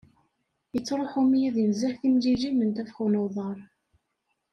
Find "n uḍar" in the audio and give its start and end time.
3.07-3.57